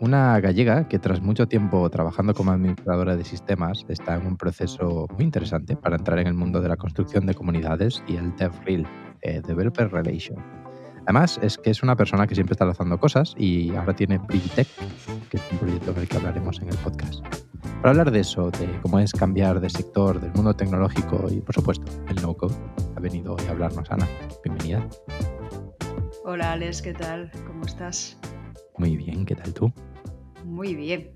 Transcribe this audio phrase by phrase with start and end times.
[0.00, 5.06] una gallega que tras mucho tiempo trabajando como administradora de sistemas está en un proceso
[5.12, 8.86] muy interesante para entrar en el mundo de la construcción de comunidades y el DevRel,
[9.20, 10.42] eh, Developer Relation.
[11.02, 14.68] Además, es que es una persona que siempre está lanzando cosas y ahora tiene Privitech,
[15.28, 17.22] que es un proyecto del que hablaremos en el podcast.
[17.80, 21.54] Para hablar de eso, de cómo es cambiar de sector, del mundo tecnológico y, por
[21.54, 22.54] supuesto, el no-code,
[22.96, 24.06] ha venido hoy a hablarnos Ana.
[24.44, 24.86] Bienvenida.
[26.24, 27.30] Hola, Alex, ¿qué tal?
[27.46, 28.18] ¿Cómo estás?
[28.76, 29.72] Muy bien, ¿qué tal tú?
[30.50, 31.12] Muy bien.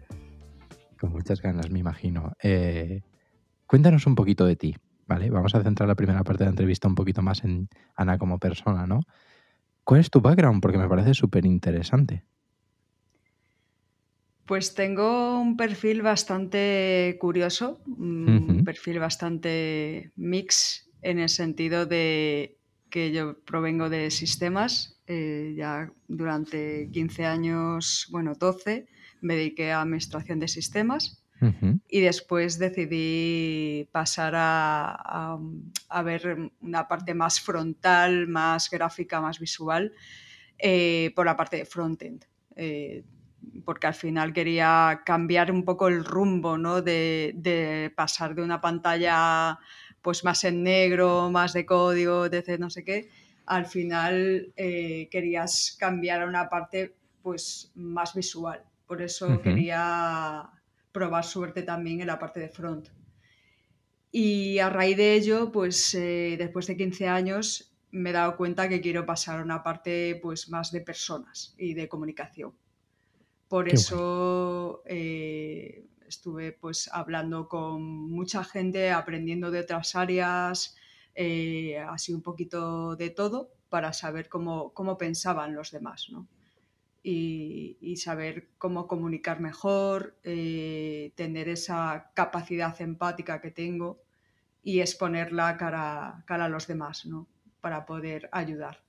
[0.99, 2.33] Con muchas ganas, me imagino.
[2.41, 3.03] Eh,
[3.67, 4.77] cuéntanos un poquito de ti,
[5.09, 5.29] ¿vale?
[5.29, 8.39] Vamos a centrar la primera parte de la entrevista un poquito más en Ana como
[8.39, 9.01] persona, ¿no?
[9.83, 10.63] ¿Cuál es tu background?
[10.63, 12.23] Porque me parece súper interesante.
[14.47, 23.11] Pues tengo un perfil bastante curioso, un perfil bastante mix en el sentido de que
[23.11, 28.87] yo provengo de sistemas, eh, ya durante 15 años, bueno, 12,
[29.25, 31.25] me dediqué a administración de sistemas
[31.89, 35.39] y después decidí pasar a,
[36.05, 39.93] ver una parte más frontal, más gráfica, más visual
[40.59, 42.25] eh, por la parte de frontend.
[42.57, 43.05] Eh,
[43.65, 46.81] porque al final quería cambiar un poco el rumbo, ¿no?
[46.81, 49.59] De, pasar de una pantalla
[50.01, 52.59] pues más en negro, más de código, etc.
[52.59, 53.11] no sé qué.
[53.47, 58.65] Al final eh, querías cambiar a una parte pues más visual.
[58.87, 60.51] Por eso quería
[60.93, 62.89] probar suerte también en la parte de front.
[64.11, 68.69] Y a raíz de ello, pues eh, después de 15 años me he dado cuenta
[68.69, 72.53] que quiero pasar a una parte pues más de personas y de comunicación.
[73.49, 80.77] Por eso eh, estuve pues hablando con mucha gente, aprendiendo de otras áreas,
[81.15, 86.07] eh, así un poquito de todo, para saber cómo, cómo pensaban los demás.
[86.11, 86.29] ¿no?
[87.07, 94.03] Y, saber cómo comunicar mejor, eh, tener esa capacidad empática que tengo
[94.63, 97.29] y exponerla cara, cara a los demás, ¿no?
[97.61, 98.83] Para poder ayudar.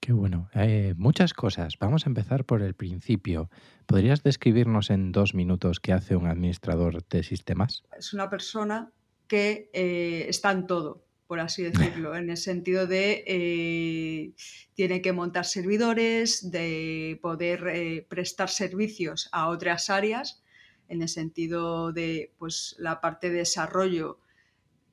[0.00, 0.48] Qué bueno.
[0.54, 1.78] Eh, muchas cosas.
[1.78, 3.50] Vamos a empezar por el principio.
[3.86, 7.84] ¿Podrías describirnos en dos minutos qué hace un administrador de sistemas?
[7.98, 8.92] Es una persona
[9.26, 14.32] que eh, está en todo por así decirlo, en el sentido de eh,
[14.74, 20.42] tiene que montar servidores, de poder eh, prestar servicios a otras áreas,
[20.88, 24.18] en el sentido de pues, la parte de desarrollo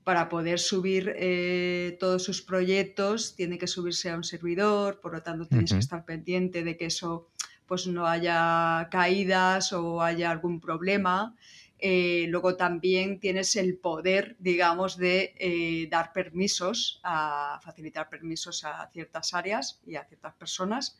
[0.03, 5.23] para poder subir eh, todos sus proyectos, tiene que subirse a un servidor, por lo
[5.23, 7.31] tanto tienes que estar pendiente de que eso
[7.67, 11.35] pues no haya caídas o haya algún problema.
[11.79, 18.89] Eh, luego también tienes el poder, digamos, de eh, dar permisos, a facilitar permisos a
[18.91, 20.97] ciertas áreas y a ciertas personas.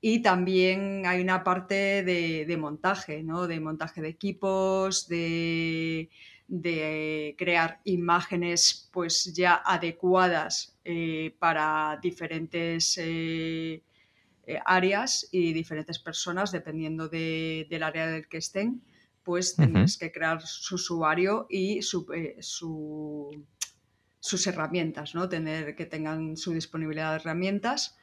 [0.00, 3.46] Y también hay una parte de, montaje, ¿no?
[3.46, 6.10] De montaje de equipos, de,
[7.38, 12.98] crear imágenes pues ya adecuadas eh, para diferentes
[14.64, 18.82] áreas y diferentes personas, dependiendo del área del que estén
[19.24, 23.36] pues tienes que crear su usuario y eh, sus
[24.46, 25.28] herramientas, ¿no?
[25.28, 27.96] Tener que tengan su disponibilidad de herramientas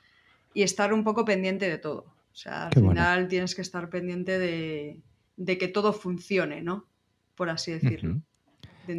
[0.53, 2.06] y estar un poco pendiente de todo.
[2.34, 6.87] O sea, al final tienes que estar pendiente de, que todo funcione, ¿no?
[7.35, 8.22] Por así decirlo.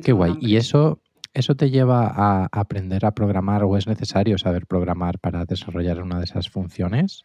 [0.03, 0.37] Qué guay.
[0.41, 1.01] ¿Y eso,
[1.35, 6.19] eso te lleva a aprender a programar o es necesario saber programar para desarrollar una
[6.19, 7.25] de esas funciones?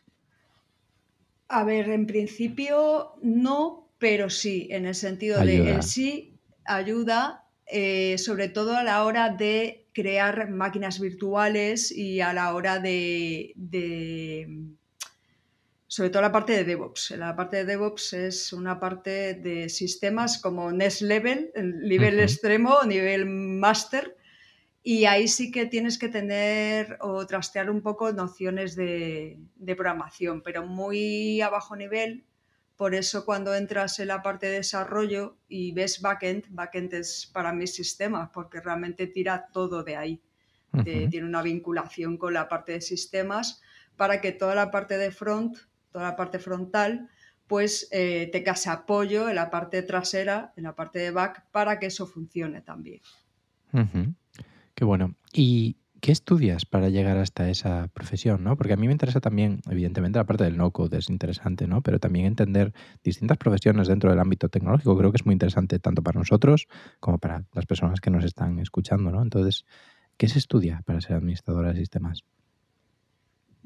[1.49, 8.17] A ver, en principio no, pero sí, en el sentido de el sí ayuda, eh,
[8.17, 13.53] sobre todo a la hora de crear máquinas virtuales y a la hora de,
[15.97, 17.09] sobre todo la parte de DevOps.
[17.17, 23.25] La parte de DevOps es una parte de sistemas como Next Level, nivel extremo, nivel
[23.25, 24.15] master,
[24.83, 30.43] y ahí sí que tienes que tener o trastear un poco nociones de, de programación,
[30.43, 32.27] pero muy a bajo nivel
[32.75, 37.51] Por eso cuando entras en la parte de desarrollo y ves backend, backend es para
[37.51, 40.21] mí sistemas, porque realmente tira todo de ahí.
[40.83, 43.63] tiene una vinculación con la parte de sistemas
[43.95, 45.57] para que toda la parte de front,
[45.91, 47.09] toda la parte frontal,
[47.47, 51.87] pues eh, tengas apoyo en la parte trasera, en la parte de back, para que
[51.87, 53.01] eso funcione también.
[54.73, 55.15] Qué bueno.
[55.33, 58.43] ¿Y qué estudias para llegar hasta esa profesión?
[58.43, 58.55] ¿no?
[58.57, 61.81] Porque a mí me interesa también, evidentemente, la parte del no-code es interesante, ¿no?
[61.81, 62.73] Pero también entender
[63.03, 66.67] distintas profesiones dentro del ámbito tecnológico creo que es muy interesante tanto para nosotros
[66.99, 69.21] como para las personas que nos están escuchando, ¿no?
[69.21, 69.65] Entonces,
[70.17, 72.23] ¿qué se estudia para ser administradora de sistemas?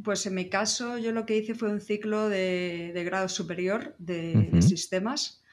[0.03, 4.61] Pues en mi caso, yo lo que hice fue un ciclo de, grado superior de,
[4.61, 5.43] sistemas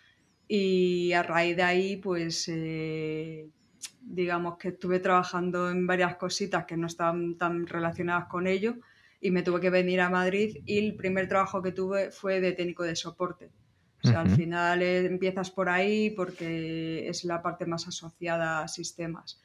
[0.46, 3.48] y a raíz de ahí, pues eh,
[4.00, 8.76] digamos que estuve trabajando en varias cositas que no estaban tan relacionadas con ello
[9.20, 12.52] y me tuve que venir a Madrid y el primer trabajo que tuve fue de
[12.52, 13.50] técnico de soporte.
[14.02, 18.68] O sea, al final eh, empiezas por ahí porque es la parte más asociada a
[18.68, 19.42] sistemas.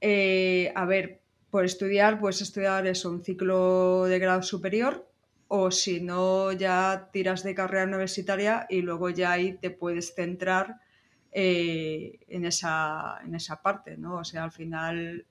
[0.00, 5.08] Eh, a ver, por estudiar, puedes estudiar eso, un ciclo de grado superior
[5.48, 10.76] o si no, ya tiras de carrera universitaria y luego ya ahí te puedes centrar
[11.32, 14.18] eh, en, esa, en esa parte, ¿no?
[14.18, 15.24] O sea, al final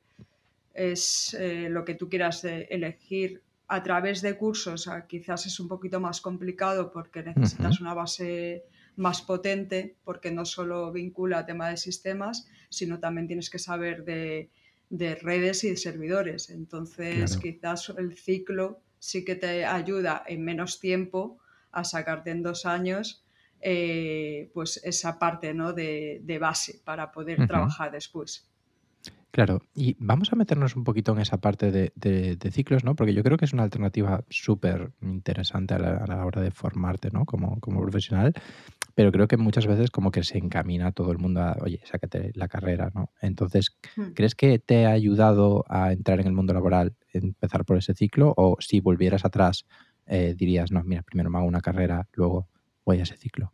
[0.74, 6.00] es eh, lo que tú quieras elegir a través de cursos, quizás es un poquito
[6.00, 8.64] más complicado porque necesitas una base
[8.96, 14.50] más potente, porque no solo vincula tema de sistemas, sino también tienes que saber de,
[14.89, 16.50] redes y de servidores.
[16.50, 21.39] Entonces, quizás el ciclo sí que te ayuda en menos tiempo
[21.72, 23.24] a sacarte en dos años
[23.60, 25.74] eh, pues esa parte ¿no?
[25.74, 28.48] de, base para poder trabajar después.
[29.31, 32.95] Claro, y vamos a meternos un poquito en esa parte de, ciclos, ¿no?
[32.95, 37.25] Porque yo creo que es una alternativa súper interesante a la, hora de formarte, ¿no?
[37.25, 38.33] Como, como profesional,
[38.98, 42.32] pero creo que muchas veces como que se encamina todo el mundo a, oye, sácate
[42.34, 43.12] la carrera, ¿no?
[43.22, 43.78] Entonces.
[44.16, 48.34] ¿crees que te ha ayudado a entrar en el mundo laboral, empezar por ese ciclo?
[48.38, 49.68] O si volvieras atrás,
[50.08, 52.50] eh, dirías, no, mira, primero me hago una carrera, luego
[52.86, 53.54] voy a ese ciclo?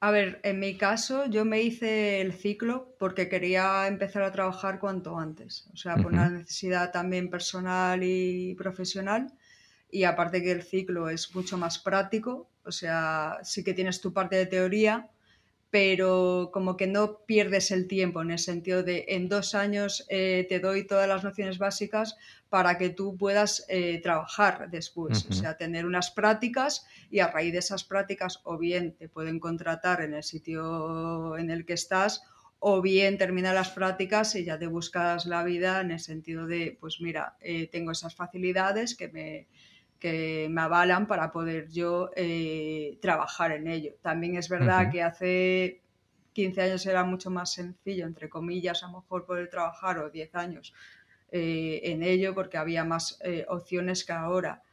[0.00, 4.80] A ver, en mi caso yo me hice el ciclo porque quería empezar a trabajar
[4.80, 9.32] cuanto antes, o sea, por una necesidad también personal y profesional.
[9.88, 14.12] Y aparte que el ciclo es mucho más práctico, o sea, sí que tienes tu
[14.12, 15.10] parte de teoría,
[15.72, 20.44] pero como que no pierdes el tiempo en el sentido de en dos años eh,
[20.46, 22.16] te doy todas las nociones básicas
[22.50, 27.54] para que tú puedas eh, trabajar después, o sea, tener unas prácticas y a raíz
[27.54, 32.22] de esas prácticas o bien te pueden contratar en el sitio en el que estás
[32.58, 36.76] o bien terminar las prácticas y ya te buscas la vida en el sentido de,
[36.78, 39.48] pues mira, eh, tengo esas facilidades que me,
[40.02, 43.92] que me avalan para poder yo eh, trabajar en ello.
[44.02, 45.80] También es verdad que hace
[46.32, 50.34] 15 años era mucho más sencillo, entre comillas, a lo mejor poder trabajar o 10
[50.34, 50.74] años
[51.30, 54.64] eh, en ello porque había más eh, opciones que ahora.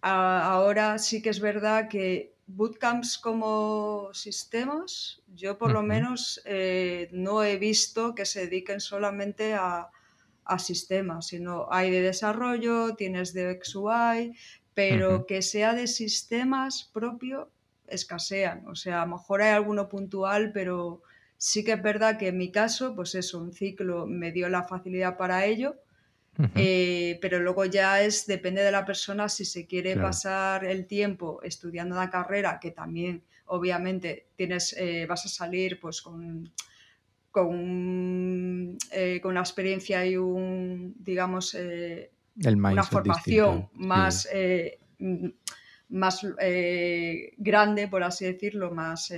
[0.00, 6.42] ahora sí que es verdad que bootcamps como sistemas, yo por lo menos
[7.12, 9.90] no he visto que se dediquen solamente a,
[10.50, 14.36] a sistemas, sino hay de desarrollo, tienes de XUI,
[14.74, 17.50] pero que sea de sistemas propio
[17.86, 18.66] escasean.
[18.66, 21.02] O sea, a lo mejor hay alguno puntual, pero
[21.36, 24.64] sí que es verdad que en mi caso, pues eso, un ciclo me dio la
[24.64, 25.76] facilidad para ello.
[26.54, 31.42] Eh, pero luego ya es, depende de la persona si se quiere pasar el tiempo
[31.42, 36.50] estudiando una carrera, que también obviamente tienes, eh, vas a salir pues con
[37.30, 42.12] con, eh, con una experiencia y un, digamos, eh,
[42.44, 44.78] una formación más, eh,
[45.88, 46.26] más
[47.38, 49.12] grande, por así decirlo, más,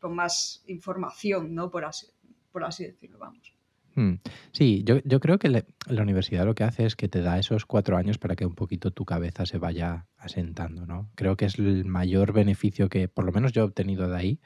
[0.00, 1.70] con más información, ¿no?
[1.70, 2.06] Por así,
[2.50, 3.54] por así decirlo, vamos.
[3.96, 4.14] Hmm.
[4.50, 7.64] Sí, yo, yo creo que la universidad lo que hace es que te da esos
[7.64, 11.10] cuatro años para que un poquito tu cabeza se vaya asentando, ¿no?
[11.14, 14.40] Creo que es el mayor beneficio que por lo menos yo he obtenido de ahí,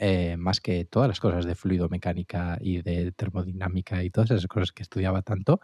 [0.00, 4.46] eh, más que todas las cosas de fluido mecánica y de termodinámica y todas esas
[4.46, 5.60] cosas que estudiaba tanto.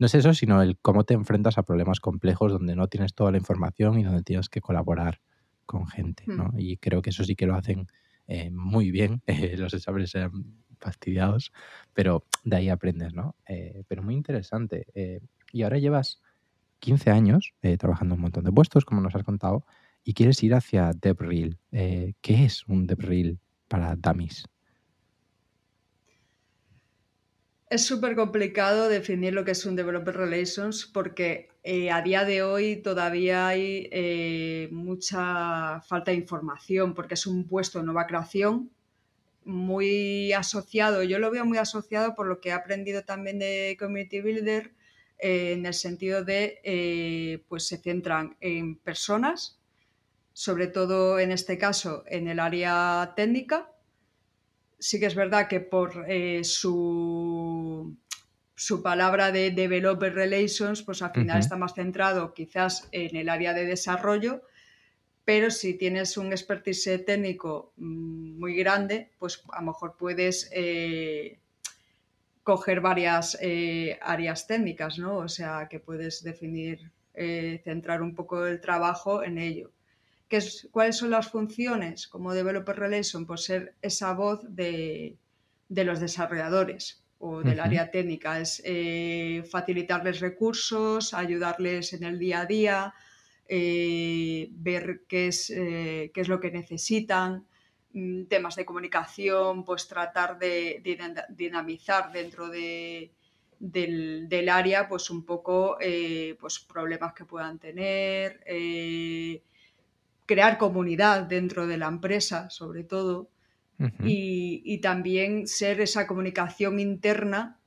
[0.00, 3.30] No es eso, sino el cómo te enfrentas a problemas complejos donde no tienes toda
[3.30, 5.20] la información y donde tienes que colaborar
[5.66, 6.24] con gente.
[6.26, 6.46] ¿no?
[6.46, 6.58] Hmm.
[6.58, 7.86] Y creo que eso sí que lo hacen
[8.26, 9.22] eh, muy bien.
[9.26, 10.32] Eh, los exámenes sean
[10.80, 11.52] fastidiados,
[11.92, 13.36] pero de ahí aprendes, ¿no?
[13.86, 14.86] pero muy interesante.
[15.52, 16.22] y ahora llevas
[16.78, 19.66] 15 años trabajando un montón de puestos, como nos has contado,
[20.02, 21.58] y quieres ir hacia DevRel.
[21.70, 23.38] ¿Qué es un DevRel
[23.70, 24.44] para dummies?
[27.70, 32.42] Es súper complicado definir lo que es un Developer Relations porque eh, a día de
[32.42, 38.72] hoy todavía hay eh, mucha falta de información porque es un puesto de nueva creación
[39.44, 44.20] muy asociado, yo lo veo muy asociado por lo que he aprendido también de Community
[44.20, 44.72] Builder,
[45.18, 49.59] eh, en el sentido de, pues se centran en personas,
[50.40, 53.70] sobre todo en este caso en el área técnica.
[54.78, 56.06] Sí que es verdad que por
[56.44, 57.94] su
[58.54, 63.52] su palabra de Developer Relations, pues al final está más centrado quizás en el área
[63.52, 64.40] de desarrollo,
[65.26, 71.38] pero si tienes un expertise técnico mm, muy grande, pues a lo mejor puedes eh,
[72.42, 75.18] coger varias eh, áreas técnicas, ¿no?
[75.18, 79.70] O sea, que puedes definir, eh, centrar un poco el trabajo en ello.
[80.30, 83.26] ¿Qué es, ¿Cuáles son las funciones como Developer Relations?
[83.26, 85.18] Pues ser esa voz de,
[85.68, 92.40] de los desarrolladores o del área técnica, es eh, facilitarles recursos, ayudarles en el día
[92.40, 92.94] a día,
[93.46, 97.44] eh, ver qué es, eh, qué es lo que necesitan,
[97.92, 100.80] mm, temas de comunicación, pues tratar de,
[101.28, 103.12] dinamizar dentro de,
[103.58, 105.76] del, área pues un poco
[106.40, 108.42] pues problemas que puedan tener,
[110.30, 113.30] crear comunidad dentro de la empresa sobre todo
[114.04, 117.58] y, también ser esa comunicación interna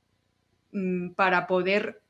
[0.72, 2.00] mm, para poder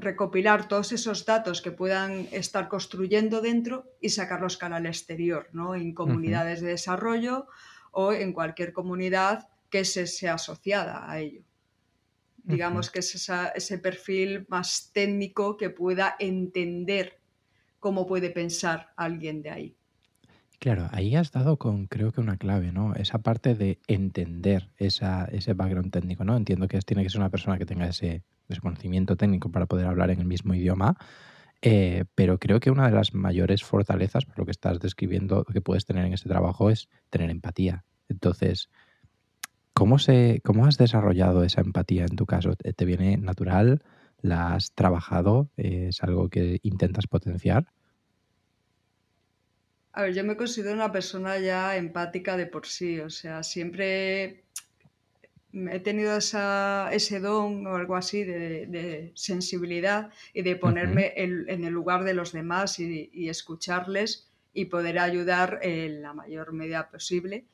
[0.00, 5.74] recopilar todos esos datos que puedan estar construyendo dentro y sacarlos al exterior, ¿no?
[5.74, 7.46] en comunidades de desarrollo
[7.90, 11.42] o en cualquier comunidad que se sea asociada a ello.
[12.42, 17.23] Digamos que es ese perfil más técnico que pueda entender
[17.84, 19.76] cómo puede pensar alguien de ahí.
[20.58, 22.94] Claro, ahí has dado con creo que una clave, ¿no?
[22.94, 26.34] Esa parte de entender esa, ese background técnico, ¿no?
[26.34, 28.22] Entiendo que tiene que ser una persona que tenga ese,
[28.62, 30.96] conocimiento técnico para poder hablar en el mismo idioma,
[31.60, 35.60] eh, pero creo que una de las mayores fortalezas, por lo que estás describiendo, que
[35.60, 37.84] puedes tener en ese trabajo es tener empatía.
[38.08, 38.70] Entonces,
[39.74, 42.56] ¿cómo, se, cómo has desarrollado esa empatía en tu caso?
[42.56, 43.82] ¿Te viene natural?
[44.22, 45.50] ¿La has trabajado?
[45.58, 47.73] ¿Es algo que intentas potenciar?
[49.96, 54.42] A ver, yo me considero una persona ya empática de por sí, o sea, siempre
[55.52, 62.02] he tenido ese don o algo así de, sensibilidad y de ponerme en, el lugar
[62.02, 67.44] de los demás y, escucharles y poder ayudar en la mayor medida posible.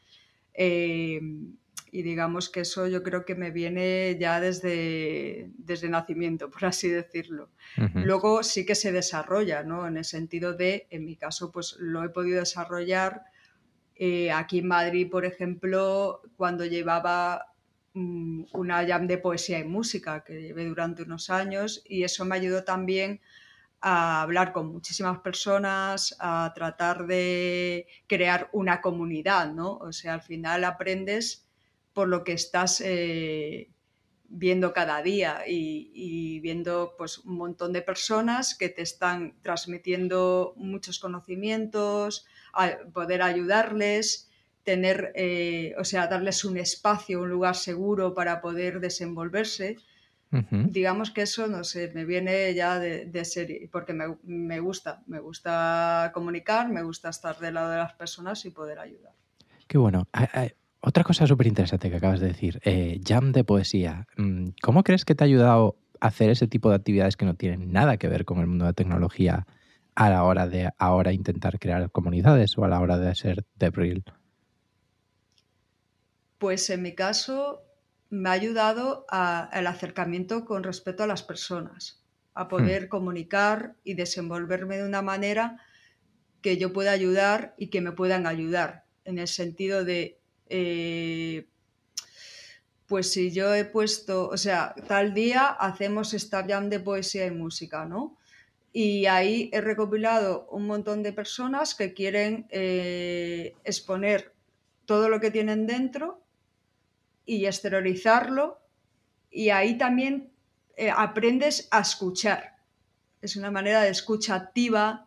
[0.55, 1.21] Eh,
[1.93, 6.89] y digamos que eso yo creo que me viene ya desde, desde nacimiento, por así
[6.89, 7.51] decirlo.
[7.95, 9.87] Luego sí que se desarrolla, ¿no?
[9.87, 13.25] En el sentido de, en mi caso, pues lo he podido desarrollar
[14.03, 17.53] eh, aquí en Madrid, por ejemplo, cuando llevaba
[17.93, 22.37] mm, una jam de poesía y música que llevé durante unos años y eso me
[22.37, 23.21] ayudó también
[23.83, 29.77] a hablar con muchísimas personas, a tratar de crear una comunidad, ¿no?
[29.77, 31.50] O sea, al final aprendes
[32.01, 33.69] por lo que estás eh,
[34.31, 40.99] viendo cada día y, viendo pues, un montón de personas que te están transmitiendo muchos
[40.99, 42.25] conocimientos,
[42.95, 44.31] poder ayudarles,
[44.63, 49.77] tener, eh, o sea, darles un espacio, un lugar seguro para poder desenvolverse.
[50.51, 55.03] Digamos que eso, no sé, me viene ya de, de serie, porque me, me, gusta,
[55.07, 59.13] me gusta comunicar, me gusta estar del lado de las personas y poder ayudar.
[59.69, 60.09] Qué bueno.
[60.83, 64.07] Otra cosa súper interesante que acabas de decir, eh, jam de poesía.
[64.17, 67.35] Mm, ¿Cómo crees que te ha ayudado a hacer ese tipo de actividades que no
[67.35, 69.47] tienen nada que ver con el mundo de la tecnología
[69.95, 74.05] a la hora de ahora intentar crear comunidades o a la hora de ser DevRel?
[76.39, 77.63] Pues en mi caso
[78.09, 82.49] me ha ayudado al acercamiento con respecto a las personas, a hmm.
[82.49, 85.59] poder comunicar y desenvolverme de una manera
[86.41, 90.20] que yo pueda ayudar y que me puedan ayudar, en el sentido de
[90.51, 91.47] eh,
[92.87, 97.31] pues si yo he puesto, o sea, tal día hacemos esta jam de poesía y
[97.31, 98.19] música, ¿no?
[98.73, 104.35] Y ahí he recopilado un montón de personas que quieren eh, exponer
[104.87, 106.21] todo lo que tienen dentro
[107.25, 108.61] y exteriorizarlo.
[109.31, 110.33] Y ahí también
[110.77, 112.57] eh, aprendes a escuchar.
[113.23, 115.07] Es una manera de escucha activa.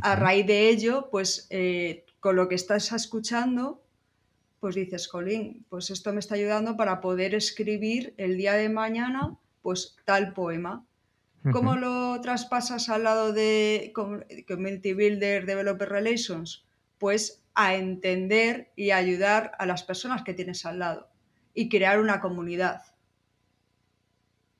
[0.00, 1.46] A raíz de ello, pues
[2.18, 3.83] con lo que estás escuchando,
[4.64, 9.36] pues dices, Colín, pues esto me está ayudando para poder escribir el día de mañana,
[9.60, 10.86] pues tal poema.
[11.52, 16.64] ¿Cómo lo traspasas al lado de Community Builder, Developer Relations?
[16.96, 21.10] Pues a entender y ayudar a las personas que tienes al lado
[21.52, 22.84] y crear una comunidad.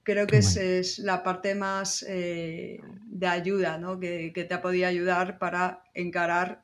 [0.03, 3.99] creo que es, la parte más eh, de ayuda, ¿no?
[3.99, 6.63] Que, te ha podido ayudar para encarar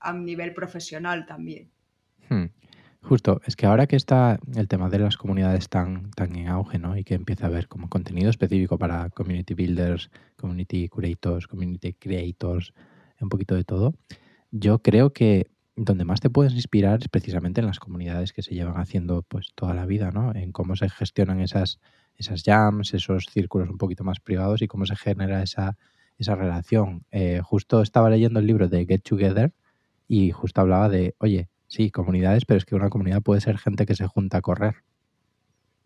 [0.00, 1.70] a nivel profesional también.
[3.10, 6.78] Justo, es que ahora que está el tema de las comunidades tan, tan en auge,
[6.78, 6.96] ¿no?
[6.96, 12.72] Y que empieza a haber como contenido específico para community builders, community curators, community creators,
[13.20, 13.96] un poquito de todo,
[14.52, 18.54] yo creo que donde más te puedes inspirar es precisamente en las comunidades que se
[18.54, 20.32] llevan haciendo pues toda la vida, ¿no?
[20.32, 21.80] En cómo se gestionan esas,
[22.14, 25.76] esas jams, esos círculos un poquito más privados y cómo se genera esa,
[26.16, 27.02] esa relación.
[27.10, 29.52] Eh, justo estaba leyendo el libro de Get Together
[30.06, 33.86] y justo hablaba de, oye, sí, comunidades, pero es que una comunidad puede ser gente
[33.86, 34.82] que se junta a correr.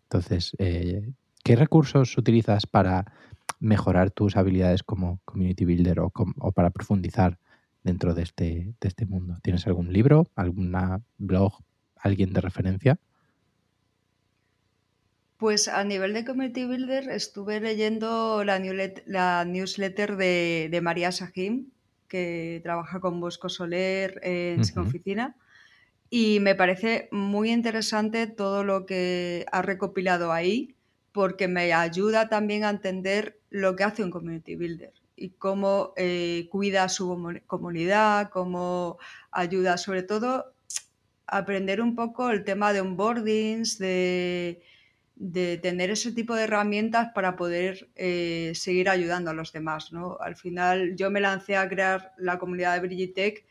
[0.09, 1.11] Entonces, eh,
[1.43, 3.13] ¿qué recursos utilizas para
[3.59, 7.37] mejorar tus habilidades como community builder o, o para profundizar
[7.83, 9.35] dentro de este, de este mundo?
[9.43, 11.53] ¿Tienes algún libro, alguna blog,
[11.95, 12.99] alguien de referencia?
[15.37, 21.69] Pues a nivel de community builder estuve leyendo la, newsletter, de, María Sahim,
[22.07, 25.35] que trabaja con Bosco Soler en su oficina.
[26.09, 30.75] Y me parece muy interesante todo lo que ha recopilado ahí,
[31.11, 36.47] porque me ayuda también a entender lo que hace un community builder y cómo eh,
[36.51, 38.97] cuida su comunidad, cómo
[39.31, 40.53] ayuda sobre todo
[41.27, 44.61] a aprender un poco el tema de onboardings, de
[45.15, 49.91] de tener ese tipo de herramientas para poder eh, seguir ayudando a los demás.
[49.91, 50.17] ¿no?
[50.19, 53.45] Al final yo me lancé a crear la comunidad de Brigitech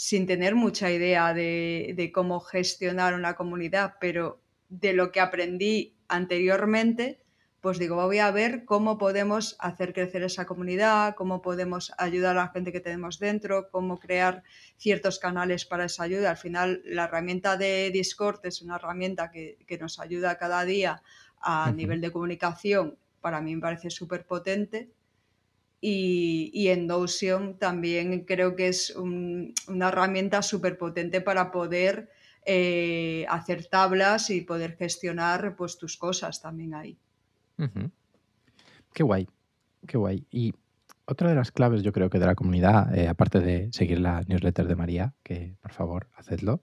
[0.00, 4.40] sin tener mucha idea de, de cómo gestionar una comunidad, pero
[4.70, 7.22] de lo que aprendí anteriormente,
[7.60, 12.44] pues digo, voy a ver cómo podemos hacer crecer esa comunidad, cómo podemos ayudar a
[12.44, 14.42] la gente que tenemos dentro, cómo crear
[14.78, 16.30] ciertos canales para esa ayuda.
[16.30, 21.02] Al final, la herramienta de Discord es una herramienta que, nos ayuda cada día
[21.42, 22.96] a nivel de comunicación.
[23.20, 24.94] Para mí me parece súper potente.
[25.80, 32.10] Y, y, en Notion también creo que es una herramienta súper potente para poder
[32.46, 36.98] eh, hacer tablas y poder gestionar pues, tus cosas también ahí.
[38.94, 39.28] Qué guay,
[39.86, 40.26] qué guay.
[40.30, 40.54] Y
[41.04, 44.22] otra de las claves, yo creo que de la comunidad, eh, aparte de seguir la
[44.26, 46.62] newsletter de María, que por favor, hacedlo,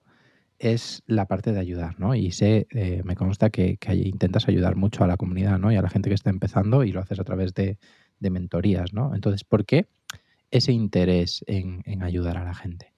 [0.58, 2.16] es la parte de ayudar, ¿no?
[2.16, 5.70] Y sé, eh, me consta que, intentas ayudar mucho a la comunidad, ¿no?
[5.70, 7.78] Y a la gente que está empezando y lo haces a través de,
[8.20, 9.14] mentorías, ¿no?
[9.14, 9.86] Entonces, ¿por qué
[10.50, 12.92] ese interés en, ayudar a la gente?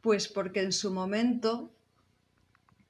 [0.00, 1.70] Pues porque en su momento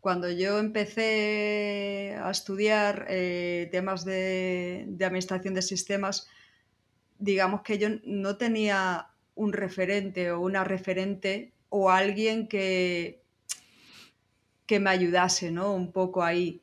[0.01, 6.27] cuando yo empecé a estudiar eh, temas de, administración de sistemas,
[7.19, 13.23] digamos que yo no tenía un referente o una referente o alguien que,
[14.67, 15.75] que me ayudase, ¿no?
[15.75, 16.63] Un poco ahí.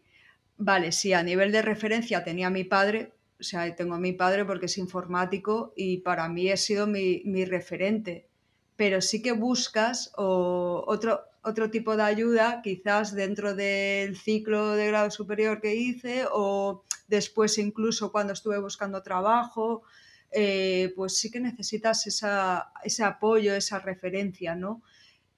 [0.58, 4.44] Vale, sí, a nivel de referencia tenía mi padre, o sea, tengo a mi padre
[4.44, 8.28] porque es informático y para mí ha sido mi, mi referente,
[8.76, 14.88] pero sí que buscas o otro, otro tipo de ayuda, quizás dentro del ciclo de
[14.88, 19.84] grado superior que hice o después incluso cuando estuve buscando trabajo,
[20.32, 24.82] eh, pues sí que necesitas ese apoyo, esa referencia, ¿no?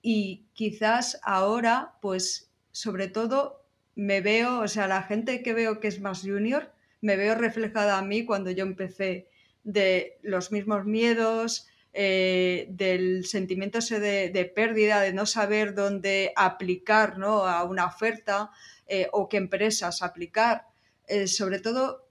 [0.01, 3.58] Y quizás ahora, pues sobre todo
[3.99, 7.97] me veo, o sea, la gente que veo que es más junior, me veo reflejada
[7.97, 9.27] a mí cuando yo empecé
[9.63, 17.45] de los mismos miedos, eh, del sentimiento de, pérdida, de no saber dónde aplicar ¿no?
[17.45, 18.51] a una oferta
[18.87, 20.67] eh, o qué empresas aplicar.
[21.07, 22.07] Eh, sobre todo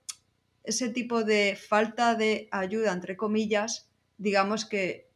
[0.64, 5.09] ese tipo de falta de ayuda, entre comillas, digamos que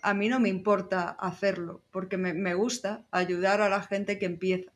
[0.00, 4.72] a mí no me importa hacerlo, porque me, gusta ayudar a la gente que empieza.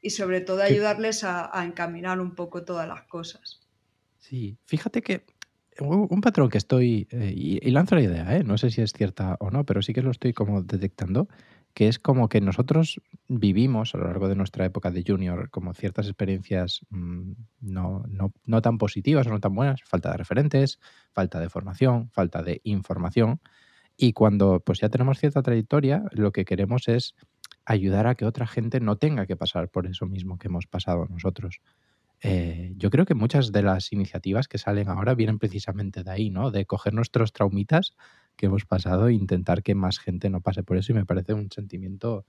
[0.00, 3.60] Y sobre todo ayudarles a encaminar un poco todas las cosas.
[4.18, 5.24] Sí, fíjate que
[5.80, 8.44] un patrón que estoy, eh, y, lanzo la idea, ¿eh?
[8.44, 11.28] no sé si es cierta o no, pero sí que lo estoy como detectando,
[11.74, 15.74] que es como que nosotros vivimos a lo largo de nuestra época de junior como
[15.74, 20.80] ciertas experiencias mm, no, no, no, tan positivas o no tan buenas, falta de referentes,
[21.12, 23.40] falta de formación, falta de información,
[23.98, 27.14] y cuando pues ya tenemos cierta trayectoria, lo que queremos es
[27.66, 31.06] ayudar a que otra gente no tenga que pasar por eso mismo que hemos pasado
[31.10, 31.60] nosotros.
[32.22, 36.30] Eh, yo creo que muchas de las iniciativas que salen ahora vienen precisamente de ahí,
[36.30, 36.50] ¿no?
[36.50, 37.92] De coger nuestros traumitas
[38.36, 41.34] que hemos pasado e intentar que más gente no pase por eso y me parece
[41.34, 42.24] un sentimiento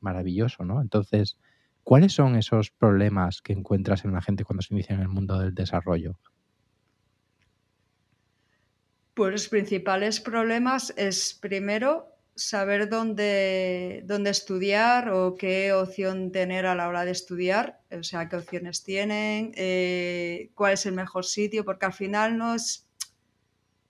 [0.00, 0.80] maravilloso, ¿no?
[0.80, 1.38] Entonces,
[1.82, 5.38] ¿cuáles son esos problemas que encuentras en la gente cuando se inicia en el mundo
[5.38, 6.18] del desarrollo?
[9.14, 16.74] Pues los principales problemas es primero saber dónde, dónde estudiar o qué opción tener a
[16.74, 21.64] la hora de estudiar, o sea, qué opciones tienen, eh, cuál es el mejor sitio,
[21.64, 22.88] porque al final no es,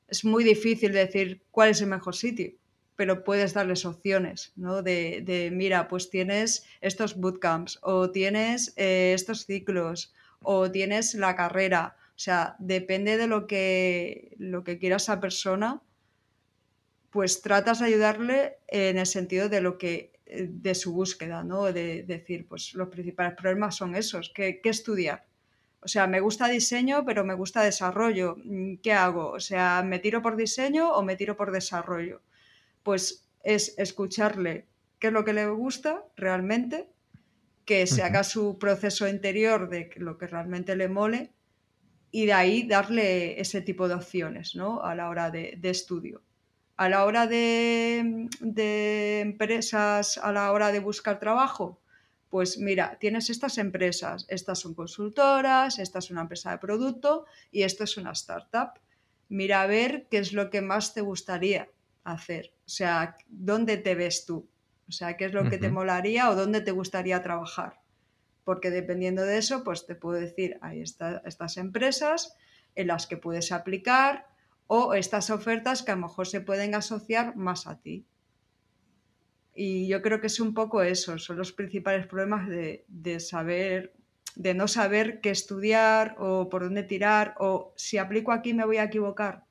[0.09, 2.53] es muy difícil decir cuál es el mejor sitio,
[2.97, 4.83] pero puedes darles opciones, ¿no?
[4.83, 11.97] De, mira, pues tienes estos bootcamps o tienes eh, estos ciclos o tienes la carrera,
[12.09, 15.83] o sea, depende de lo que, lo que quiera esa persona
[17.13, 21.71] pues tratas de ayudarle en el sentido de lo que eh, de su búsqueda, ¿no?
[21.71, 25.27] De, decir, pues los principales problemas son esos, ¿qué, estudiar?
[25.81, 28.37] O sea, me gusta diseño, pero me gusta desarrollo.
[28.43, 29.29] Mm, ¿Qué hago?
[29.31, 32.23] O sea, ¿me tiro por diseño o me tiro por desarrollo?
[32.83, 34.67] Pues es escucharle
[34.99, 36.89] qué es lo que le gusta realmente,
[37.67, 41.33] que se haga su proceso interior de lo que realmente le mole
[42.11, 44.83] y de ahí darle ese tipo de opciones ¿no?
[44.83, 46.23] a la hora de estudio
[46.83, 48.29] a la hora de,
[49.21, 51.81] empresas, a la hora de buscar trabajo,
[52.29, 57.63] pues mira, tienes estas empresas, estas son consultoras, esta es una empresa de producto y
[57.63, 58.81] esto es una startup.
[59.29, 61.69] Mira a ver qué es lo que más te gustaría
[62.03, 64.49] hacer, o sea, dónde te ves tú,
[64.89, 67.81] o sea, qué es lo que te molaría o dónde te gustaría trabajar.
[68.43, 72.35] Porque dependiendo de eso, pues te puedo decir, hay estas empresas
[72.75, 74.32] en las que puedes aplicar,
[74.75, 78.07] o estas ofertas que a lo mejor se pueden asociar más a ti.
[79.55, 83.93] Y yo creo que es un poco eso, son los principales problemas de, saber,
[84.35, 88.79] de no saber qué estudiar o por dónde tirar o si aplico aquí me voy
[88.79, 89.45] a equivocar.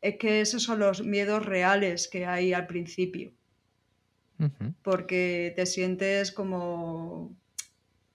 [0.00, 3.34] Es que esos son los miedos reales que hay al principio.
[4.82, 7.36] Porque te sientes como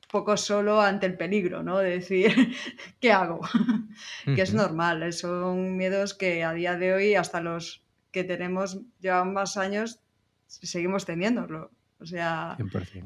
[0.09, 1.79] poco solo ante el peligro, ¿no?
[1.79, 2.31] De decir,
[2.99, 3.41] ¿qué hago?
[4.25, 5.11] que es normal, ¿eh?
[5.11, 9.99] son miedos que a día de hoy, hasta los que tenemos, llevan más años,
[10.47, 11.71] seguimos teniéndolo.
[11.99, 12.57] O sea,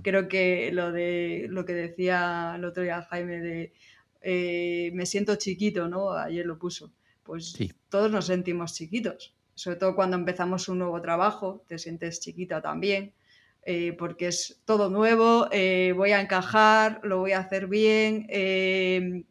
[0.02, 3.74] creo que lo de lo que decía el otro día Jaime de
[4.22, 6.12] eh, me siento chiquito, ¿no?
[6.12, 6.92] Ayer lo puso.
[7.24, 7.56] Pues
[7.90, 9.34] todos nos sentimos chiquitos.
[9.56, 13.14] Sobre todo cuando empezamos un nuevo trabajo, te sientes chiquita también.
[13.64, 19.24] Eh, porque es todo nuevo, eh, voy a encajar, lo voy a hacer bien, eh,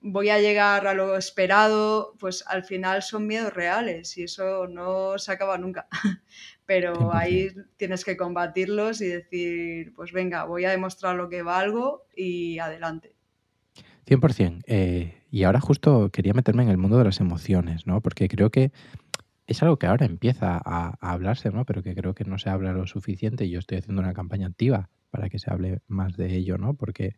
[0.00, 5.18] voy a llegar a lo esperado, pues al final son miedos reales y eso no
[5.18, 5.86] se acaba nunca.
[6.64, 12.06] Pero ahí tienes que combatirlos y decir, pues venga, voy a demostrar lo que valgo
[12.16, 13.14] y adelante.
[14.06, 15.12] 100%.
[15.30, 18.00] y ahora justo quería meterme en el mundo de las emociones, ¿no?
[18.00, 18.72] Porque creo que
[19.48, 21.64] es algo que ahora empieza a, hablarse, ¿no?
[21.64, 24.46] Pero que creo que no se habla lo suficiente y yo estoy haciendo una campaña
[24.46, 26.74] activa para que se hable más de ello, ¿no?
[26.74, 27.16] Porque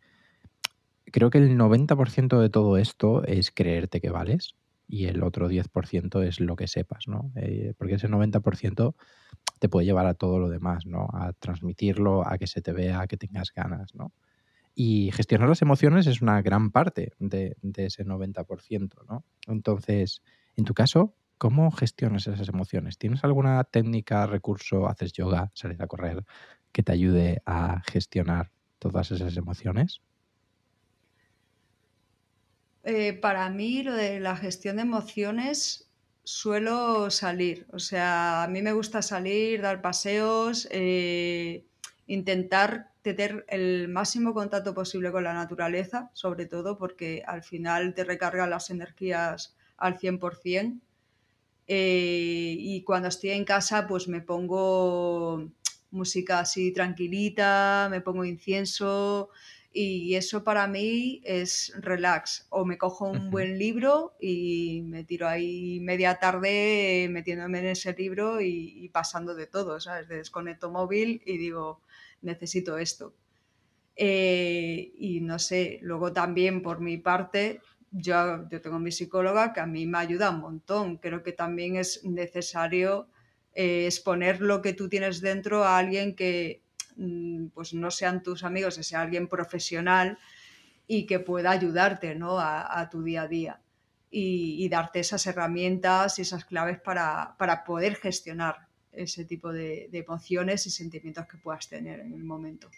[1.11, 4.55] creo que el 90% de todo esto es creerte que vales
[4.87, 7.33] y el otro 10% es lo que sepas, ¿no?
[7.35, 8.95] Eh, porque ese 90%
[9.59, 11.09] te puede llevar a todo lo demás, ¿no?
[11.11, 14.13] A transmitirlo, a que se te vea, a que tengas ganas, ¿no?
[14.73, 19.25] Y gestionar las emociones es una gran parte de, de ese 90%, ¿no?
[19.47, 20.21] Entonces,
[20.55, 22.99] en tu caso, ¿Cómo gestionas esas emociones?
[22.99, 26.23] ¿Tienes alguna técnica, recurso, haces yoga, sales a correr,
[26.71, 30.01] que te ayude a gestionar todas esas emociones?
[32.83, 35.89] Eh, para mí lo de la gestión de emociones
[36.23, 37.65] suelo salir.
[37.73, 41.65] O sea, a mí me gusta salir, dar paseos, eh,
[42.05, 48.03] intentar tener el máximo contacto posible con la naturaleza, sobre todo porque al final te
[48.03, 50.81] recarga las energías al 100%.
[51.73, 55.47] Eh, y cuando estoy en casa, pues me pongo
[55.89, 59.29] música así tranquilita, me pongo incienso
[59.71, 62.45] y eso para mí es relax.
[62.49, 67.93] O me cojo un buen libro y me tiro ahí media tarde metiéndome en ese
[67.93, 70.09] libro y, pasando de todo, ¿sabes?
[70.09, 71.79] Desconecto móvil y digo,
[72.21, 73.13] necesito esto.
[73.95, 79.59] Eh, y no sé, luego también por mi parte, yo, yo tengo mi psicóloga que
[79.59, 80.97] a mí me ayuda un montón.
[80.97, 83.07] Creo que también es necesario
[83.53, 86.61] eh, exponer lo que tú tienes dentro a alguien que
[86.95, 90.17] mm, pues no sean tus amigos, sea alguien profesional
[90.87, 92.39] y que pueda ayudarte ¿no?
[92.39, 93.61] a, tu día a día
[94.09, 100.69] y, darte esas herramientas y esas claves para, poder gestionar ese tipo de, emociones y
[100.69, 102.69] sentimientos que puedas tener en el momento.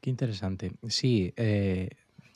[0.00, 0.72] Qué interesante.
[0.88, 1.90] Sí, eh,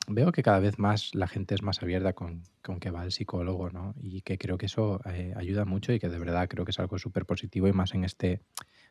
[0.07, 2.43] veo que cada vez más la gente es más abierta con,
[2.79, 3.95] que va al psicólogo, ¿no?
[4.01, 6.79] Y que creo que eso eh, ayuda mucho y que de verdad creo que es
[6.79, 8.41] algo súper positivo y más en este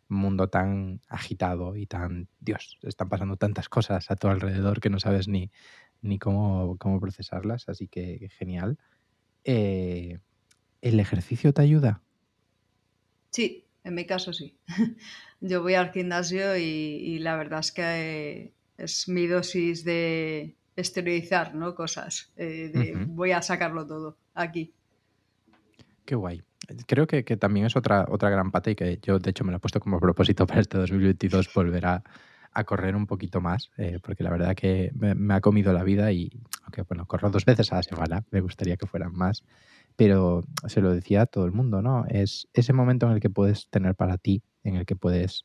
[0.09, 5.01] mundo tan agitado y tan, Dios, están pasando tantas cosas a tu alrededor que no
[5.01, 5.51] sabes ni,
[6.03, 8.79] ni cómo, cómo procesarlas, así que genial.
[9.45, 10.19] Eh,
[10.83, 12.03] ¿El ejercicio te ayuda?
[13.31, 14.59] Sí, en mi caso sí.
[15.41, 21.75] Yo voy al gimnasio y, la verdad es que es mi dosis de esterilizar, ¿no?
[21.75, 22.33] Cosas.
[22.37, 24.75] Eh, voy a sacarlo todo aquí.
[26.05, 26.43] Qué guay.
[26.87, 29.59] Creo que, también es otra, otra gran pata y que yo, de hecho, me lo
[29.59, 32.03] he puesto como propósito para este 2022 volver a,
[32.65, 36.31] correr un poquito más, eh, porque la verdad que me, ha comido la vida y,
[36.63, 39.43] aunque bueno, corro dos veces a la semana, me gustaría que fueran más,
[39.97, 42.05] pero se lo decía a todo el mundo, ¿no?
[42.09, 45.45] Es ese momento en el que puedes tener para ti, en el que puedes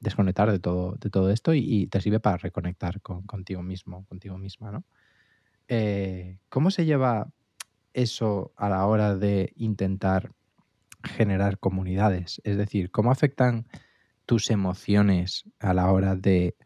[0.00, 4.38] desconectar de todo, de todo esto y, te sirve para reconectar con, contigo mismo, contigo
[4.38, 4.84] misma, ¿no?
[5.68, 7.30] Eh, ¿Cómo se lleva
[7.92, 10.32] eso a la hora de intentar
[11.02, 12.40] generar comunidades?
[12.44, 13.66] Es decir, ¿cómo afectan
[14.24, 16.56] tus emociones a la hora de,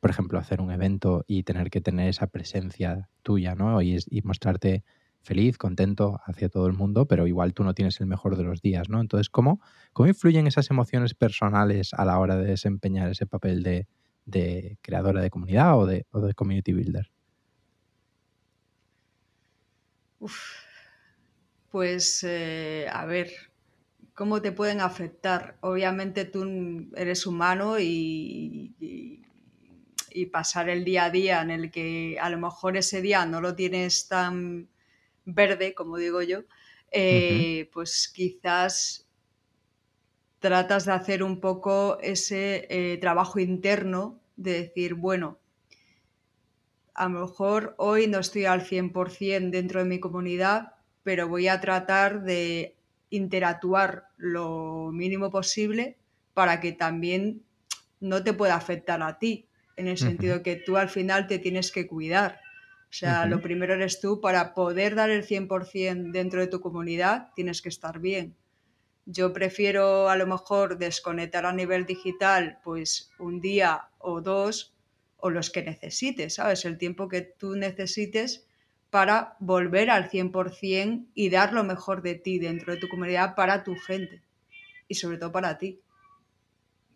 [0.00, 3.82] por ejemplo, hacer un evento y tener que tener esa presencia tuya, ¿no?
[3.82, 4.84] Y, y mostrarte
[5.22, 8.62] feliz, contento hacia todo el mundo, pero igual tú no tienes el mejor de los
[8.62, 9.00] días, ¿no?
[9.00, 9.60] Entonces, ¿cómo,
[9.92, 13.86] cómo influyen esas emociones personales a la hora de desempeñar ese papel de,
[14.82, 17.10] creadora de comunidad o de, de community builder?
[21.70, 23.30] Pues, eh, a ver,
[24.14, 25.56] ¿cómo te pueden afectar?
[25.60, 32.28] Obviamente tú eres humano y, y, pasar el día a día en el que a
[32.28, 34.68] lo mejor ese día no lo tienes tan
[35.34, 36.42] verde, como digo yo,
[36.92, 39.06] eh, pues quizás
[40.40, 45.38] tratas de hacer un poco ese eh, trabajo interno de decir, bueno,
[46.94, 51.60] a lo mejor hoy no estoy al 100% dentro de mi comunidad, pero voy a
[51.60, 52.76] tratar de
[53.10, 55.96] interactuar lo mínimo posible
[56.34, 57.42] para que también
[58.00, 61.70] no te pueda afectar a ti, en el sentido que tú al final te tienes
[61.70, 62.40] que cuidar.
[62.90, 67.28] O sea, lo primero eres tú, para poder dar el 100% dentro de tu comunidad,
[67.36, 68.34] tienes que estar bien.
[69.06, 74.74] Yo prefiero a lo mejor desconectar a nivel digital pues un día o dos
[75.18, 76.64] o los que necesites, ¿sabes?
[76.64, 78.48] El tiempo que tú necesites
[78.90, 83.62] para volver al 100% y dar lo mejor de ti dentro de tu comunidad para
[83.62, 84.20] tu gente
[84.88, 85.80] y sobre todo para ti.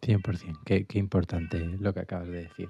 [0.02, 2.68] 100%, qué, qué importante lo que acabas de decir.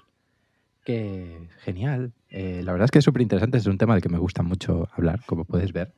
[0.84, 2.12] Qué genial.
[2.28, 4.42] Eh, la verdad es que es súper interesante, es un tema del que me gusta
[4.42, 5.94] mucho hablar, como puedes ver.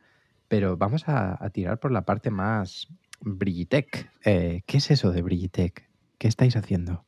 [0.46, 2.86] Pero vamos a, tirar por la parte más
[3.20, 4.08] Brillitech.
[4.24, 5.88] Eh, ¿Qué es eso de Brillitech?
[6.18, 7.04] ¿Qué estáis haciendo?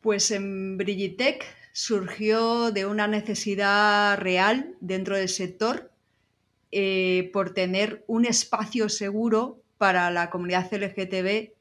[0.00, 5.92] Pues en Brillitech surgió de una necesidad real dentro del sector
[6.70, 11.52] eh, por tener un espacio seguro para la comunidad LGTB,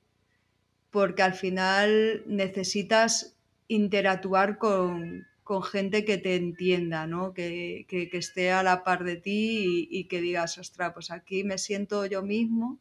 [0.90, 3.36] porque al final necesitas
[3.72, 5.26] interactuar con,
[5.64, 7.34] gente que te entienda, ¿no?
[7.34, 12.06] que, esté a la par de ti y, que digas, ostras, pues aquí me siento
[12.06, 12.80] yo mismo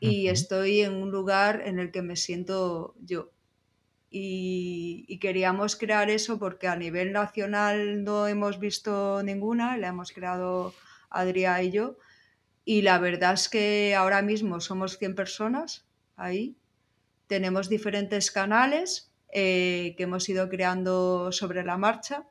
[0.00, 3.32] y estoy en un lugar en el que me siento yo.
[4.10, 10.72] Y, queríamos crear eso porque a nivel nacional no hemos visto ninguna, la hemos creado
[11.10, 11.96] Adrià y yo.
[12.64, 15.86] Y la verdad es que ahora mismo somos 100 personas
[16.16, 16.56] ahí.
[17.26, 22.24] Tenemos diferentes canales eh, que hemos ido creando sobre la marcha.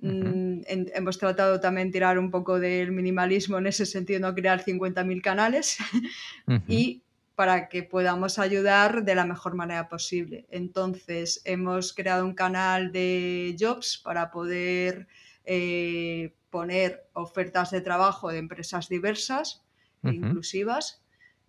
[0.00, 0.60] Mm,
[0.94, 5.20] hemos tratado también de tirar un poco del minimalismo en ese sentido, no crear 50.000
[5.20, 5.78] canales
[6.68, 7.02] y
[7.34, 10.46] para que podamos ayudar de la mejor manera posible.
[10.50, 15.08] Entonces, hemos creado un canal de jobs para poder
[15.44, 19.64] eh, poner ofertas de trabajo de empresas diversas
[20.04, 21.02] e inclusivas.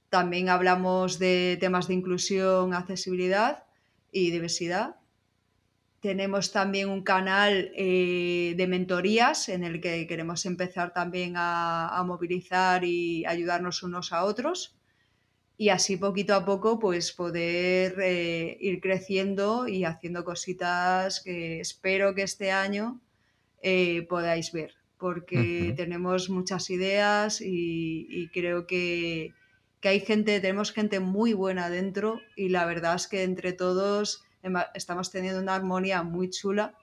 [0.10, 3.66] También hablamos de temas de inclusión, accesibilidad
[4.14, 4.96] y diversidad.
[6.00, 12.84] Tenemos también un canal eh, de mentorías en el que queremos empezar también a, movilizar
[12.84, 14.76] y ayudarnos unos a otros
[15.58, 22.14] y así poquito a poco pues poder eh, ir creciendo y haciendo cositas que espero
[22.14, 23.00] que este año
[23.62, 29.34] eh, podáis ver porque tenemos muchas ideas y creo que,
[29.84, 34.24] que hay gente, tenemos gente muy buena dentro y la verdad es que entre todos
[34.76, 36.78] estamos teniendo una armonía muy chula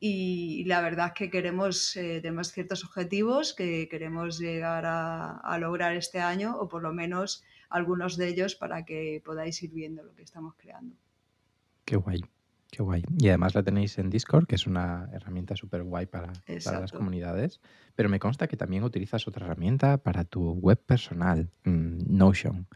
[0.00, 5.94] y la verdad es que queremos, eh, tenemos ciertos objetivos que queremos llegar a, lograr
[5.94, 10.14] este año o por lo menos algunos de ellos para que podáis ir viendo lo
[10.14, 10.96] que estamos creando.
[11.84, 12.24] Qué guay.
[12.76, 13.02] Qué guay.
[13.18, 17.62] Y además la tenéis en Discord, que es una herramienta súper guay para, las comunidades.
[17.94, 22.66] Pero me consta que también utilizas otra herramienta para tu web personal, mm, Notion.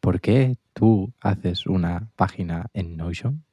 [0.00, 3.44] ¿Por qué tú haces una página en Notion?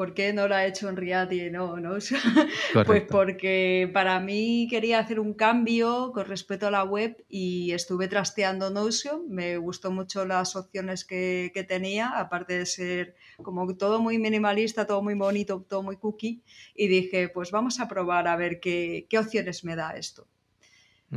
[0.00, 1.98] ¿Por qué no la he hecho en React y no, no?
[2.86, 8.08] pues porque para mí quería hacer un cambio con respecto a la web y estuve
[8.08, 9.28] trasteando Notion.
[9.28, 15.02] Me gustó mucho las opciones que, tenía, aparte de ser como todo muy minimalista, todo
[15.02, 16.40] muy bonito, todo muy cookie.
[16.74, 20.26] Y dije, pues vamos a probar a ver qué, qué opciones me da esto.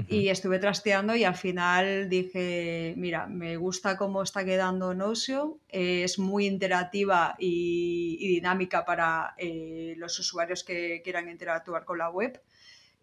[0.07, 6.17] Y estuve trasteando y al final dije, mira, me gusta cómo está quedando Notion, es
[6.17, 12.41] muy interactiva y, dinámica para eh, los usuarios que quieran interactuar con la web.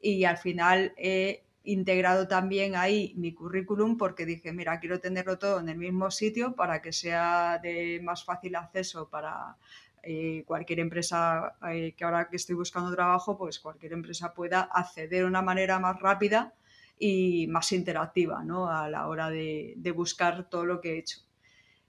[0.01, 5.61] Y al final he integrado también ahí mi currículum porque dije, mira, quiero tenerlo todo
[5.61, 9.57] en el mismo sitio para que sea de más fácil acceso para
[10.03, 15.21] eh, cualquier empresa eh, que ahora que estoy buscando trabajo, pues cualquier empresa pueda acceder
[15.21, 16.53] de una manera más rápida
[17.01, 18.71] y más interactiva ¿no?
[18.71, 21.19] a la hora de, buscar todo lo que he hecho.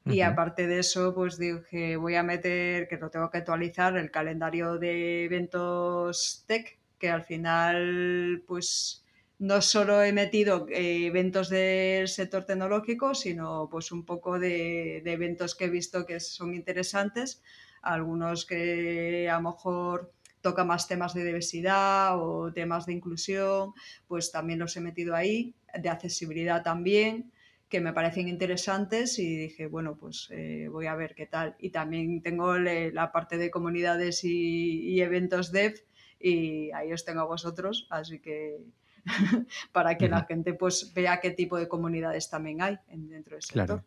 [0.04, 4.10] Y aparte de eso, pues dije, voy a meter, que lo tengo que actualizar, el
[4.10, 9.06] calendario de eventos tech, que al final, pues
[9.38, 15.14] no solo he metido eh, eventos del sector tecnológico, sino pues un poco de, de,
[15.14, 17.44] eventos que he visto que son interesantes,
[17.84, 23.74] algunos que a lo mejor toca más temas de diversidad o temas de inclusión,
[24.08, 27.32] pues también los he metido ahí, de accesibilidad también,
[27.70, 31.56] que me parecen interesantes y dije, bueno, pues eh, voy a ver qué tal.
[31.58, 35.76] Y también tengo la parte de comunidades y, eventos dev
[36.20, 38.60] y ahí os tengo a vosotros, así que
[39.72, 43.66] para que la gente pues vea qué tipo de comunidades también hay dentro del sector.
[43.66, 43.86] Claro.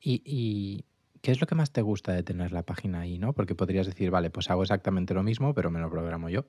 [0.00, 0.84] y,
[1.22, 3.32] ¿Qué es lo que más te gusta de tener la página ahí, no?
[3.32, 6.46] Porque podrías decir, vale, pues hago exactamente lo mismo, pero me lo programo yo.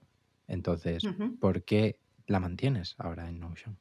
[0.48, 1.04] Entonces,
[1.40, 3.78] ¿por qué la mantienes ahora en Notion?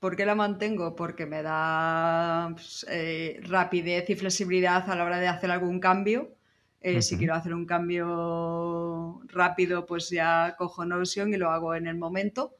[0.00, 0.94] ¿Por qué la mantengo?
[0.94, 6.36] Porque me da pues, eh, rapidez y flexibilidad a la hora de hacer algún cambio.
[6.82, 11.86] Eh, si quiero hacer un cambio rápido, pues ya cojo Notion y lo hago en
[11.86, 12.54] el momento.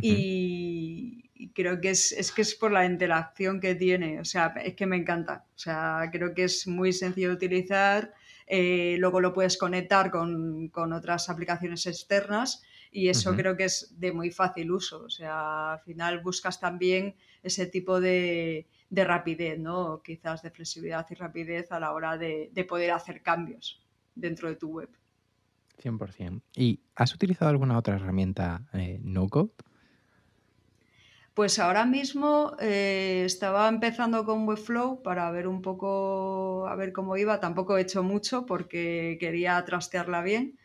[0.00, 4.86] Y, creo que es, que es por la interacción que tiene, o sea, es que
[4.86, 8.14] me encanta, o sea, creo que es muy sencillo de utilizar,
[8.46, 14.12] eh, luego lo puedes conectar con, otras aplicaciones externas y eso creo que es de
[14.12, 20.02] muy fácil uso, o sea, al final buscas también ese tipo de, rapidez, ¿no?
[20.02, 23.82] Quizás de flexibilidad y rapidez a la hora de, poder hacer cambios
[24.14, 24.90] dentro de tu web.
[25.82, 26.42] 100%.
[26.54, 29.52] ¿Y has utilizado alguna otra herramienta eh, no-code?
[31.34, 37.16] Pues ahora mismo eh, estaba empezando con Webflow para ver un poco, a ver cómo
[37.16, 37.40] iba.
[37.40, 40.58] Tampoco he hecho mucho porque quería trastearla bien.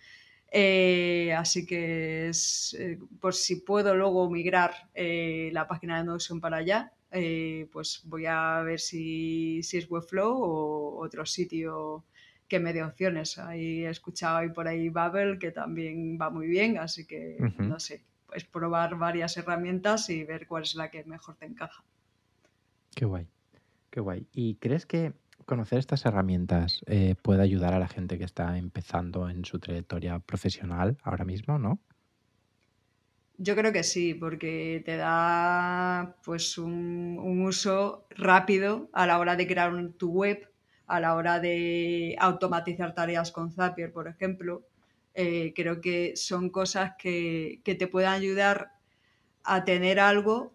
[0.52, 6.58] Eh, así que es, eh, por si puedo luego migrar la página de Notion para
[6.58, 6.92] allá,
[7.72, 12.04] pues voy a ver si, es Webflow o otro sitio
[12.50, 13.38] que me dé opciones.
[13.38, 17.80] Ahí he escuchado ahí por ahí Babel, que también va muy bien, así que no
[17.80, 18.04] sé,
[18.34, 21.84] es probar varias herramientas y ver cuál es la que mejor te encaja.
[22.96, 23.28] Qué guay,
[23.90, 24.28] qué guay.
[24.34, 25.14] ¿Y crees que
[25.46, 30.20] conocer estas herramientas eh, puede ayudar a la gente que está empezando en su trayectoria
[30.20, 31.80] profesional ahora mismo, no?
[33.40, 39.46] Yo creo que sí, porque te da pues un, uso rápido a la hora de
[39.46, 40.50] crear tu web,
[40.88, 44.68] a la hora de automatizar tareas con Zapier, por ejemplo,
[45.20, 48.74] eh, creo que son cosas que, te puedan ayudar
[49.44, 50.54] a tener algo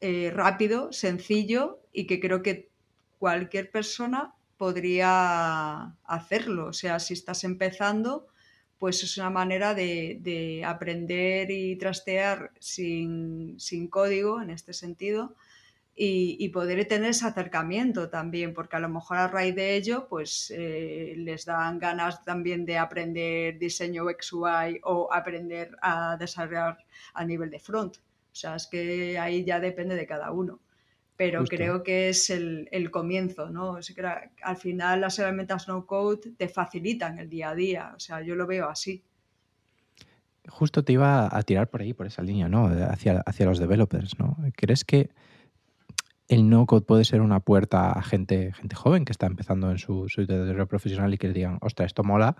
[0.00, 2.70] eh, rápido, sencillo y que creo que
[3.18, 6.68] cualquier persona podría hacerlo.
[6.68, 8.26] O sea, si estás empezando,
[8.78, 15.36] pues es una manera de, aprender y trastear sin, sin, código en este sentido
[16.02, 20.50] y, poder tener ese acercamiento también, porque a lo mejor a raíz de ello, pues
[20.56, 26.78] eh, les dan ganas también de aprender diseño XUI o aprender a desarrollar
[27.12, 27.98] a nivel de front.
[27.98, 30.60] O sea, es que ahí ya depende de cada uno.
[31.18, 33.72] Pero creo que es el, el comienzo, ¿no?
[33.72, 37.92] O sea, al final las herramientas no code te facilitan el día a día.
[37.94, 39.04] O sea, yo lo veo así.
[40.48, 42.68] Justo te iba a tirar por ahí, por esa línea, ¿no?
[42.68, 44.38] Hacia, hacia los developers, ¿no?
[44.56, 45.10] ¿Crees que
[46.30, 50.08] el no-code puede ser una puerta a gente, gente joven que está empezando en su,
[50.08, 50.24] su
[50.68, 52.36] profesional y que le digan, ostras, esto mola,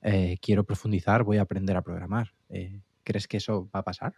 [0.00, 2.34] eh, quiero profundizar, voy a aprender a programar.
[2.48, 4.14] Eh, ¿Crees que eso va a pasar?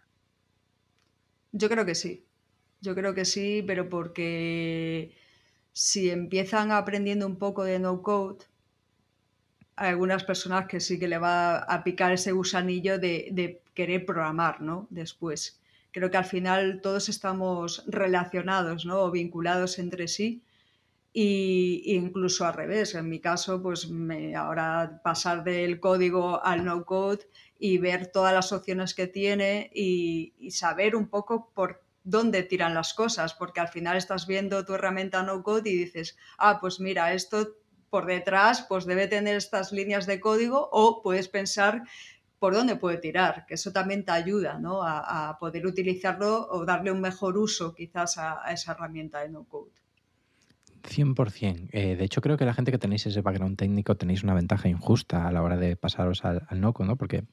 [1.51, 2.23] Yo creo que sí.
[2.81, 5.15] Yo creo que sí, pero porque
[5.73, 8.45] si empiezan aprendiendo un poco de no-code,
[9.75, 14.05] hay algunas personas que sí que le va a picar ese gusanillo de, de querer
[14.05, 14.85] programar, ¿no?
[14.91, 15.59] Después
[15.95, 19.03] creo que al final todos estamos relacionados ¿no?
[19.03, 20.43] o vinculados entre sí
[21.13, 22.95] y, incluso al revés.
[22.95, 28.33] En mi caso, pues me, ahora pasar del código al no code y ver todas
[28.33, 33.69] las opciones que tiene y, saber un poco por dónde tiran las cosas, porque al
[33.69, 37.55] final estás viendo tu herramienta no code y dices, ah, pues mira, esto
[37.89, 41.83] por detrás pues debe tener estas líneas de código o puedes pensar
[42.39, 44.81] por dónde puede tirar, que eso también te ayuda ¿no?
[44.83, 49.45] a, poder utilizarlo o darle un mejor uso quizás a, a esa herramienta de no
[49.45, 49.71] code.
[50.85, 51.69] 100%.
[51.71, 54.69] Eh, de hecho, creo que la gente que tenéis ese background técnico tenéis una ventaja
[54.69, 56.95] injusta a la hora de pasaros al, al NOCO, ¿no?
[56.95, 57.23] Porque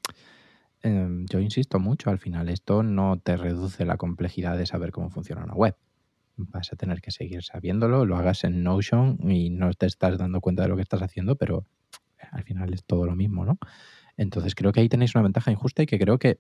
[0.82, 5.10] em, yo insisto mucho, al final esto no te reduce la complejidad de saber cómo
[5.10, 5.76] funciona una web.
[6.36, 10.40] Vas a tener que seguir sabiéndolo, lo hagas en Notion y no te estás dando
[10.40, 11.66] cuenta de lo que estás haciendo, pero
[12.30, 13.58] al final es todo lo mismo, ¿no?
[14.16, 16.38] Entonces creo que ahí tenéis una ventaja injusta y que creo que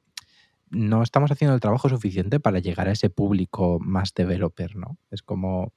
[0.70, 4.98] no estamos haciendo el trabajo suficiente para llegar a ese público más developer, ¿no?
[5.10, 5.72] Es como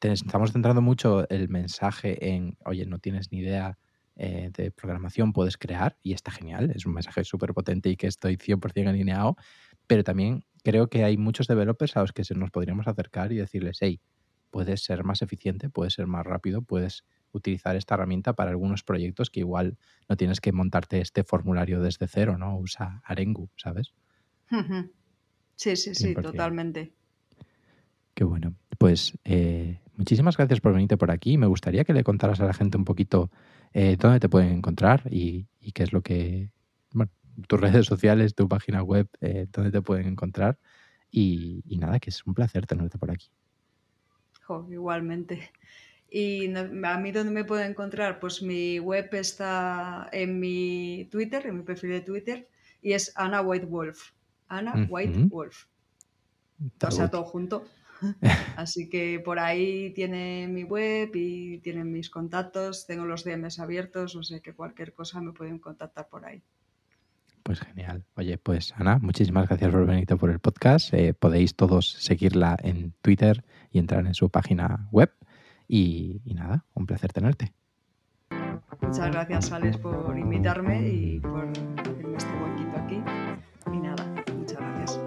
[0.00, 3.78] estamos centrando mucho el mensaje en, oye, no tienes ni idea
[4.16, 8.06] eh, de programación, puedes crear, y está genial, es un mensaje súper potente y que
[8.06, 9.36] estoy 100% alineado,
[9.86, 13.36] pero también creo que hay muchos developers a los que se nos podríamos acercar y
[13.36, 14.00] decirles, hey,
[14.50, 19.30] puedes ser más eficiente, puedes ser más rápido, puedes utilizar esta herramienta para algunos proyectos
[19.30, 19.76] que igual
[20.08, 22.58] no tienes que montarte este formulario desde cero, ¿no?
[22.58, 23.92] Usa Arengu, ¿sabes?
[25.56, 26.92] Sí, sí, sí, totalmente.
[28.14, 28.54] Qué bueno.
[28.78, 31.38] Pues eh, muchísimas gracias por venirte por aquí.
[31.38, 33.30] Me gustaría que le contaras a la gente un poquito
[33.72, 36.50] eh, dónde te pueden encontrar y, qué es lo que,
[36.92, 37.12] bueno,
[37.46, 40.58] tus redes sociales, tu página web, eh, dónde te pueden encontrar.
[41.10, 43.30] Y, nada, que es un placer tenerte por aquí.
[44.70, 45.50] igualmente.
[46.10, 51.58] Y a mí dónde me pueden encontrar, pues mi web está en mi Twitter, en
[51.58, 52.48] mi perfil de Twitter,
[52.82, 54.10] y es Ana White Wolf.
[54.48, 55.66] Ana White Wolf.
[56.82, 57.64] O sea, todo junto.
[58.56, 64.16] Así que por ahí tiene mi web y tienen mis contactos, tengo los DMs abiertos,
[64.16, 66.42] o sea que cualquier cosa me pueden contactar por ahí.
[67.42, 68.04] Pues genial.
[68.16, 70.92] Oye, pues Ana, muchísimas gracias por venir por el podcast.
[70.92, 75.10] Eh, podéis todos seguirla en Twitter y entrar en su página web.
[75.72, 77.52] Y, y nada, un placer tenerte.
[78.82, 83.00] Muchas gracias, Alex, por invitarme y por hacerme este huequito aquí.
[83.72, 84.04] Y nada,
[84.36, 85.00] muchas gracias.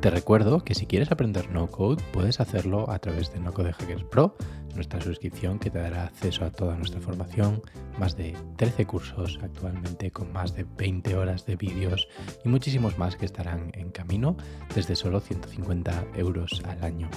[0.00, 3.72] Te recuerdo que si quieres aprender no code puedes hacerlo a través de No Code
[3.74, 4.36] Hackers Pro,
[4.76, 7.60] nuestra suscripción que te dará acceso a toda nuestra formación,
[7.98, 12.08] más de 13 cursos actualmente con más de 20 horas de vídeos
[12.44, 14.36] y muchísimos más que estarán en camino
[14.74, 17.10] desde solo 150 euros al año.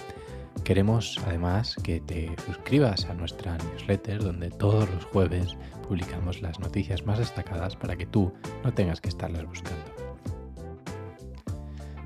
[0.64, 5.56] Queremos además que te suscribas a nuestra newsletter donde todos los jueves
[5.88, 8.34] publicamos las noticias más destacadas para que tú
[8.64, 9.99] no tengas que estarlas buscando.